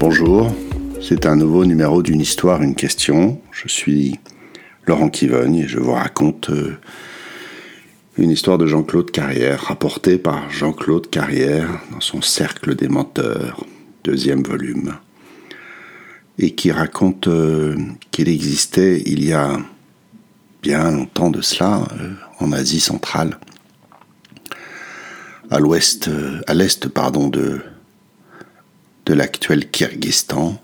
[0.00, 0.50] Bonjour,
[1.02, 3.38] c'est un nouveau numéro d'une histoire, une question.
[3.52, 4.18] Je suis
[4.86, 6.78] Laurent Kivogne et je vous raconte euh,
[8.16, 13.66] une histoire de Jean-Claude Carrière, rapportée par Jean-Claude Carrière dans son Cercle des menteurs,
[14.02, 14.94] deuxième volume,
[16.38, 17.76] et qui raconte euh,
[18.10, 19.58] qu'il existait il y a
[20.62, 23.38] bien longtemps de cela, euh, en Asie centrale,
[25.50, 26.08] à l'ouest,
[26.46, 27.60] à l'est, pardon, de,
[29.06, 30.60] de l'actuel Kyrgyzstan,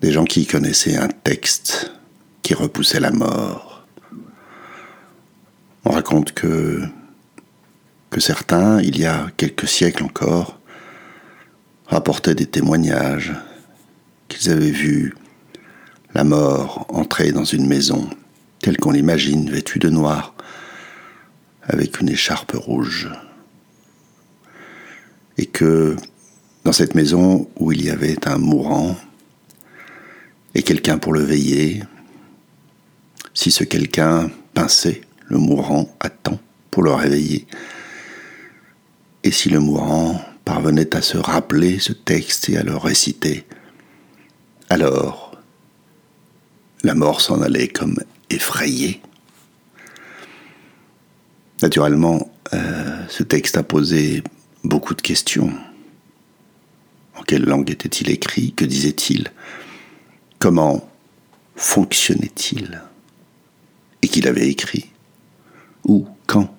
[0.00, 1.92] des gens qui connaissaient un texte
[2.42, 3.86] qui repoussait la mort.
[5.84, 6.82] On raconte que,
[8.10, 10.58] que certains, il y a quelques siècles encore,
[11.86, 13.34] rapportaient des témoignages
[14.28, 15.14] qu'ils avaient vu
[16.14, 18.08] la mort entrer dans une maison
[18.60, 20.34] telle qu'on l'imagine, vêtue de noir,
[21.62, 23.10] avec une écharpe rouge.
[25.38, 25.96] Et que
[26.64, 28.96] dans cette maison où il y avait un mourant
[30.54, 31.82] et quelqu'un pour le veiller,
[33.34, 37.46] si ce quelqu'un pinçait le mourant à temps pour le réveiller,
[39.22, 43.46] et si le mourant parvenait à se rappeler ce texte et à le réciter,
[44.68, 45.30] alors
[46.82, 47.98] la mort s'en allait comme
[48.30, 49.00] effrayé.
[51.62, 54.22] Naturellement, euh, ce texte a posé
[54.64, 55.52] beaucoup de questions.
[57.20, 58.52] En quelle langue était-il écrit?
[58.52, 59.28] Que disait-il?
[60.38, 60.88] Comment
[61.54, 62.82] fonctionnait-il?
[64.00, 64.90] Et qu'il avait écrit?
[65.84, 66.54] Où Quand?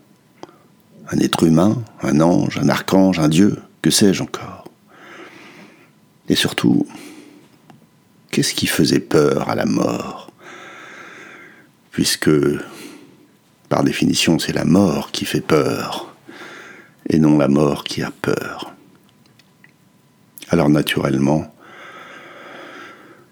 [1.10, 4.70] Un être humain Un ange Un archange Un dieu Que sais-je encore?
[6.30, 6.86] Et surtout,
[8.30, 10.32] qu'est-ce qui faisait peur à la mort?
[11.90, 12.30] Puisque
[13.68, 16.14] par définition c'est la mort qui fait peur,
[17.10, 18.74] et non la mort qui a peur.
[20.52, 21.50] Alors naturellement,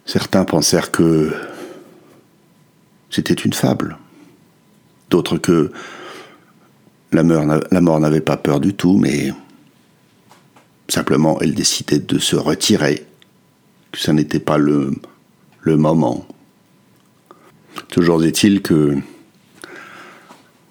[0.06, 1.34] certains pensèrent que
[3.10, 3.98] c'était une fable,
[5.10, 5.74] d'autres que
[7.12, 9.34] la mort n'avait pas peur du tout, mais
[10.88, 13.06] simplement elle décidait de se retirer,
[13.92, 14.94] que ça n'était pas le,
[15.60, 16.26] le moment.
[17.90, 18.96] Toujours est-il que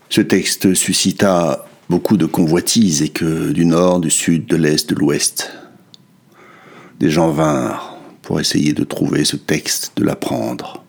[0.09, 4.95] ce texte suscita beaucoup de convoitises et que du nord, du sud, de l'est, de
[4.95, 5.51] l'ouest,
[6.99, 10.85] des gens vinrent pour essayer de trouver ce texte, de l'apprendre.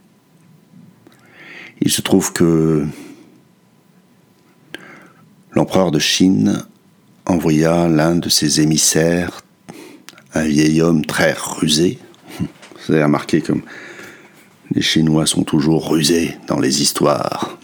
[1.81, 2.85] Il se trouve que
[5.53, 6.63] l'empereur de Chine
[7.25, 9.41] envoya l'un de ses émissaires,
[10.33, 11.99] un vieil homme très rusé.
[12.39, 13.61] Vous avez remarqué comme
[14.71, 17.57] les Chinois sont toujours rusés dans les histoires.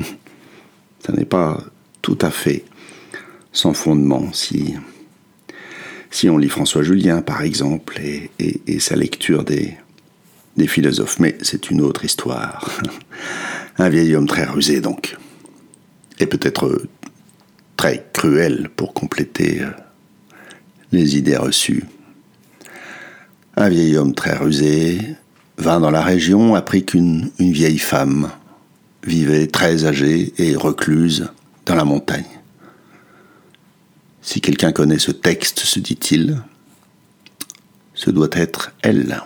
[1.05, 1.61] Ça n'est pas
[2.01, 2.63] tout à fait
[3.51, 4.75] sans fondement si,
[6.15, 9.75] si on lit François Julien, par exemple, et, sa lecture des,
[10.65, 11.19] philosophes.
[11.19, 12.71] Mais c'est une autre histoire.
[13.77, 15.17] Un vieil homme très rusé, donc,
[16.17, 16.83] et peut-être
[17.75, 19.71] très cruel pour compléter euh,
[20.93, 21.83] les idées reçues.
[23.57, 24.97] Un vieil homme très rusé,
[25.57, 28.31] vint dans la région, apprit qu'une vieille femme
[29.03, 31.27] vivait très âgée et recluse
[31.65, 32.34] dans la montagne.
[34.25, 36.41] Si quelqu'un connaît ce texte, se dit-il,
[37.93, 39.21] ce doit être elle.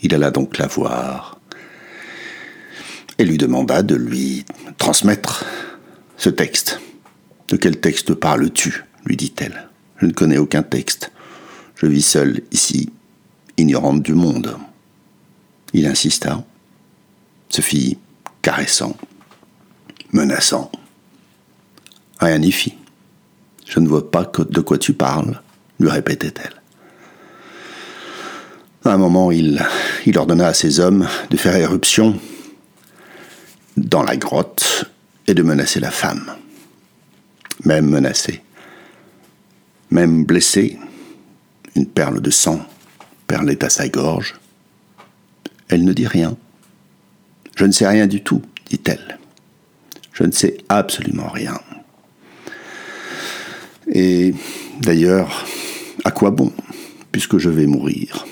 [0.00, 1.38] Il alla donc la voir
[3.18, 4.46] et lui demanda de lui
[4.78, 5.44] transmettre
[6.16, 6.80] ce texte.
[7.48, 8.84] De quel texte parles-tu?
[9.04, 9.68] lui dit-elle.
[9.98, 11.12] Je ne connais aucun texte.
[11.76, 12.90] Je vis seule ici,
[13.58, 14.56] ignorante du monde.
[15.74, 16.42] Il insista,
[17.50, 17.98] se fit
[18.40, 18.96] caressant,
[20.12, 20.72] menaçant.
[22.18, 22.74] Rien n'y fit.
[23.68, 25.40] Je ne vois pas de quoi tu parles,
[25.78, 26.54] lui répétait-elle.
[28.84, 29.62] À un moment, il,
[30.06, 32.18] il ordonna à ses hommes de faire éruption
[33.76, 34.86] dans la grotte
[35.26, 36.32] et de menacer la femme.
[37.64, 38.42] Même menacée,
[39.90, 40.78] même blessée,
[41.76, 42.64] une perle de sang
[43.26, 44.36] perlait à sa gorge.
[45.68, 46.36] Elle ne dit rien.
[47.56, 49.18] Je ne sais rien du tout, dit-elle.
[50.12, 51.60] Je ne sais absolument rien.
[53.90, 54.34] Et
[54.80, 55.46] d'ailleurs,
[56.04, 56.52] à quoi bon,
[57.12, 58.26] puisque je vais mourir?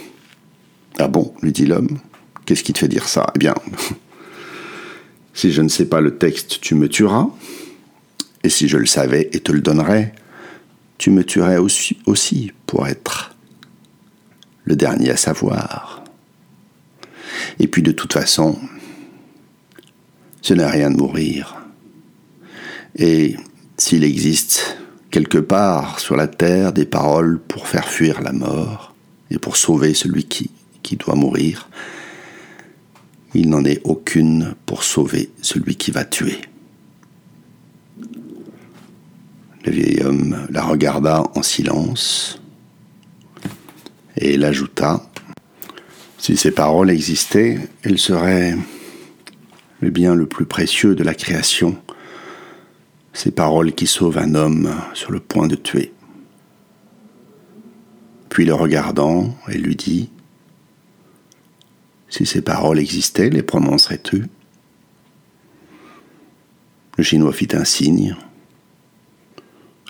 [0.99, 1.99] Ah bon, lui dit l'homme,
[2.45, 3.27] qu'est-ce qui te fait dire ça?
[3.35, 3.55] Eh bien,
[5.35, 7.29] si je ne sais pas le texte, tu me tueras,
[8.43, 10.15] et si je le savais et te le donnerais,
[10.99, 13.35] tu me tuerais aussi, aussi pour être
[14.65, 16.05] le dernier à savoir.
[17.59, 18.59] Et puis de toute façon,
[20.43, 21.57] ce n'est rien de mourir.
[22.97, 23.37] Et
[23.77, 24.79] s'il existe
[25.17, 28.95] quelque part sur la terre des paroles pour faire fuir la mort,
[29.31, 30.51] et pour sauver celui qui,
[30.99, 31.71] doit mourir,
[33.33, 36.37] il n'en est aucune pour sauver celui qui va tuer.
[39.65, 42.39] Le vieil homme la regarda en silence
[44.19, 45.01] et il ajouta
[46.19, 48.55] Si ces paroles existaient, elles seraient
[49.81, 51.79] le bien le plus précieux de la création,
[53.17, 55.95] ces paroles qui sauvent un homme sur le point de tuer.
[58.29, 60.11] Puis le regardant, elle lui dit
[62.11, 64.27] Si ces paroles existaient, les prononcerais-tu
[66.99, 68.15] Le Chinois fit un signe.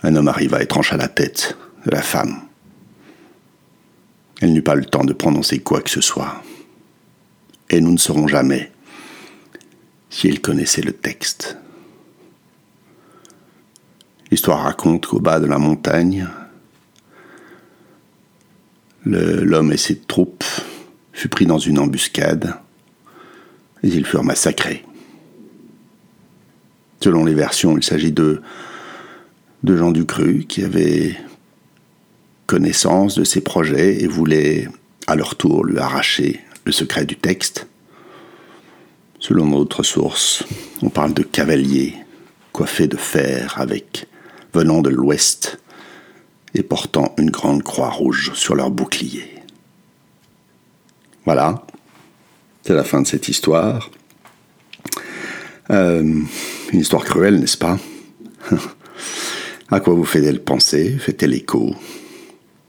[0.05, 2.43] Un homme arriva et trancha la tête de la femme.
[4.41, 6.45] Elle n'eut pas le temps de prononcer quoi que ce soit.
[7.71, 8.71] Et nous ne saurons jamais
[10.11, 11.59] si elle connaissait le texte.
[14.31, 16.27] L'histoire raconte qu'au bas de la montagne,
[19.05, 20.45] l'homme et ses troupes
[21.13, 22.55] furent pris dans une embuscade
[23.83, 24.85] et ils furent massacrés.
[27.01, 28.43] Selon les versions, il s'agit de,
[29.63, 31.17] de gens du cru qui avaient
[32.47, 34.69] connaissance de ses projets et voulaient
[35.07, 37.69] à leur tour lui arracher le secret du texte.
[39.21, 40.45] Selon d'autres sources,
[40.83, 41.95] on parle de cavaliers
[42.53, 44.07] coiffés de fer avec
[44.57, 45.59] venant de l'ouest
[46.55, 49.29] et portant une grande croix rouge sur leur bouclier.
[51.27, 51.67] Voilà,
[52.63, 53.91] c'est la fin de cette histoire.
[55.71, 56.23] Euh,
[56.73, 57.79] une histoire cruelle, n'est-ce pas?
[59.69, 60.97] À quoi vous fait-elle penser?
[60.97, 61.75] Fait-elle écho?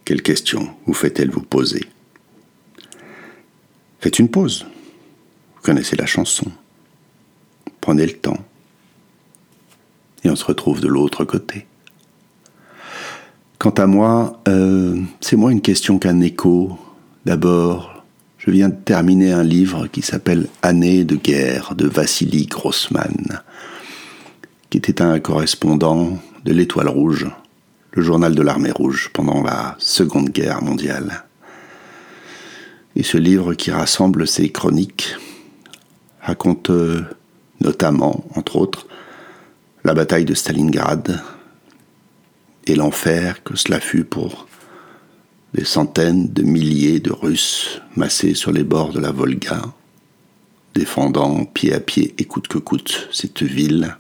[0.04, 1.86] Quelles questions vous fait-elle vous poser?
[4.00, 4.66] Faites une pause.
[5.56, 6.51] Vous connaissez la chanson.
[7.80, 8.44] Prenez le temps.
[10.24, 11.68] Et on se retrouve de l'autre côté.
[13.59, 16.77] Quant à moi, euh, c'est moins une question qu'un écho.
[17.25, 18.04] D'abord,
[18.38, 23.42] je viens de terminer un livre qui s'appelle Année de guerre de Vassili Grossman,
[24.69, 27.25] qui était un correspondant de l'Étoile Rouge,
[27.94, 31.24] le journal de l'armée rouge pendant la Seconde Guerre mondiale.
[32.95, 35.15] Et ce livre qui rassemble ses chroniques
[36.21, 37.01] raconte euh,
[37.62, 38.86] notamment, entre autres,
[39.83, 41.19] la bataille de Stalingrad,
[42.67, 44.47] et l'enfer que cela fut pour
[45.53, 49.61] des centaines de milliers de Russes massés sur les bords de la Volga,
[50.75, 53.95] défendant pied à pied et coûte que coûte cette ville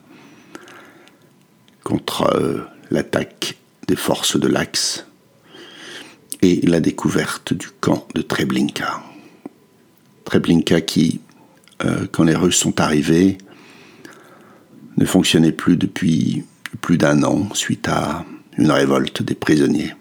[1.83, 5.05] contre euh, l'attaque des forces de l'Axe
[6.41, 9.01] et la découverte du camp de Treblinka.
[10.25, 11.21] Treblinka qui,
[11.85, 13.37] euh, quand les Russes sont arrivés,
[14.97, 16.43] ne fonctionnait plus depuis
[16.81, 18.25] plus d'un an suite à
[18.57, 19.93] une révolte des prisonniers.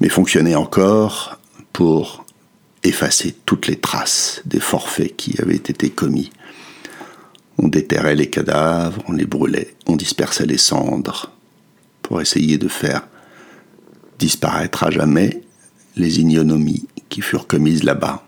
[0.00, 1.38] Mais fonctionnait encore
[1.72, 2.24] pour
[2.82, 6.30] effacer toutes les traces des forfaits qui avaient été commis.
[7.58, 11.30] On déterrait les cadavres, on les brûlait, on dispersait les cendres
[12.02, 13.06] pour essayer de faire
[14.18, 15.42] disparaître à jamais
[15.96, 18.26] les ignominies qui furent commises là-bas.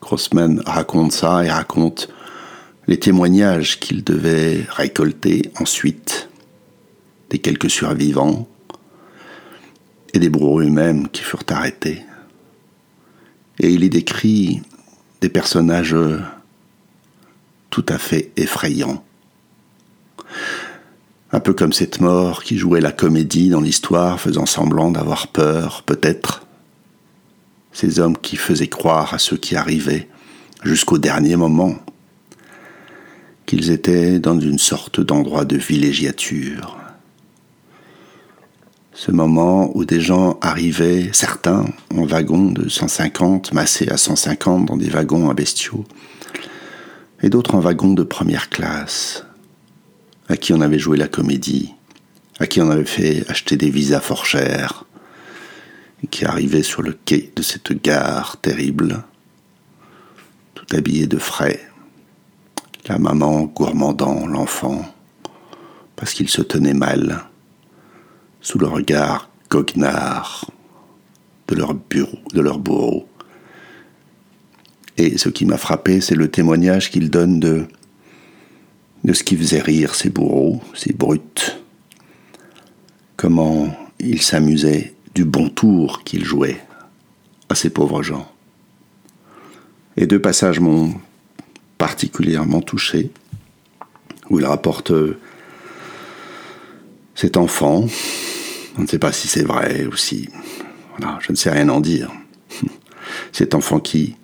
[0.00, 2.08] Grossman raconte ça et raconte
[2.86, 6.28] les témoignages qu'il devait récolter ensuite
[7.30, 8.48] des quelques survivants
[10.14, 12.02] et des bourreaux eux-mêmes qui furent arrêtés.
[13.58, 14.62] Et il y décrit
[15.20, 15.96] des personnages
[17.70, 19.04] tout à fait effrayants.
[21.32, 25.82] Un peu comme cette mort qui jouait la comédie dans l'histoire, faisant semblant d'avoir peur,
[25.82, 26.46] peut-être.
[27.72, 30.08] Ces hommes qui faisaient croire à ceux qui arrivaient,
[30.62, 31.74] jusqu'au dernier moment,
[33.44, 36.78] qu'ils étaient dans une sorte d'endroit de villégiature
[38.96, 44.78] ce moment où des gens arrivaient, certains en wagons de 150, massés à 150 dans
[44.78, 45.84] des wagons à bestiaux,
[47.22, 49.26] et d'autres en wagons de première classe,
[50.30, 51.74] à qui on avait joué la comédie,
[52.40, 54.86] à qui on avait fait acheter des visas fort chers,
[56.02, 59.04] et qui arrivaient sur le quai de cette gare terrible,
[60.54, 61.60] tout habillés de frais,
[62.88, 64.86] la maman gourmandant l'enfant,
[65.96, 67.26] parce qu'il se tenait mal
[68.46, 70.48] sous le regard goguenard
[71.48, 73.08] de leur bureau, de bourreau.
[74.96, 77.66] Et ce qui m'a frappé, c'est le témoignage qu'ils donnent de,
[79.02, 81.60] de ce qui faisait rire ces bourreaux, ces brutes.
[83.16, 86.62] Comment ils s'amusaient du bon tour qu'ils jouaient
[87.48, 88.30] à ces pauvres gens.
[89.96, 90.94] Et deux passages m'ont
[91.78, 93.10] particulièrement touché,
[94.30, 94.92] où il rapporte
[97.16, 97.86] cet enfant
[98.78, 100.28] on ne sait pas si c'est vrai ou si
[100.96, 102.10] Voilà, je ne sais rien en dire.
[103.32, 104.16] Cet enfant qui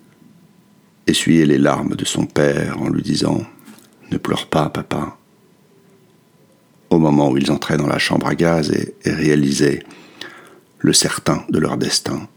[1.07, 3.37] essuyait les larmes de son père en lui disant⁇
[4.11, 5.17] Ne pleure pas, papa⁇
[6.93, 9.83] au moment où ils entraient dans la chambre à gaz et, réalisaient
[10.79, 12.27] le certain de leur destin.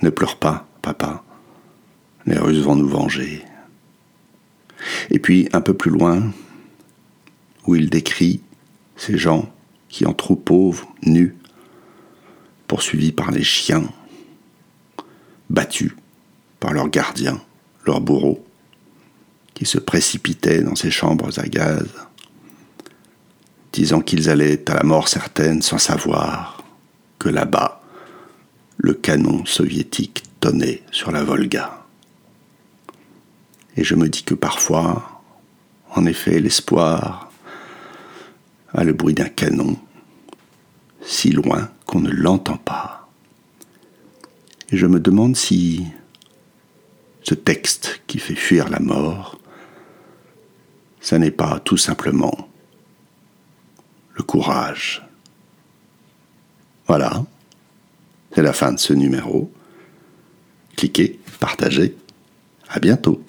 [0.00, 1.22] Ne pleure pas, papa,
[2.26, 3.44] les Russes vont nous venger.
[5.10, 6.32] Et puis, un peu plus loin,
[7.66, 8.40] où il décrit
[8.96, 9.52] ces gens
[9.88, 11.36] qui, en troupeau, nus,
[12.66, 13.84] poursuivis par les chiens,
[15.50, 15.92] battus
[16.60, 17.40] par leurs gardiens,
[17.86, 18.44] leurs bourreaux,
[19.54, 21.88] qui se précipitaient dans ces chambres à gaz,
[23.72, 26.62] disant qu'ils allaient à la mort certaine sans savoir
[27.18, 27.80] que là-bas,
[28.76, 31.84] le canon soviétique tonnait sur la Volga.
[33.76, 35.22] Et je me dis que parfois,
[35.94, 37.27] en effet, l'espoir
[38.74, 39.76] a le bruit d'un canon,
[41.02, 43.08] si loin qu'on ne l'entend pas.
[44.70, 45.86] Et je me demande si
[47.22, 49.38] ce texte qui fait fuir la mort,
[51.00, 52.48] ça n'est pas tout simplement
[54.14, 55.06] le courage.
[56.86, 57.24] Voilà,
[58.34, 59.50] c'est la fin de ce numéro.
[60.76, 61.96] Cliquez, partagez,
[62.68, 63.22] à bientôt.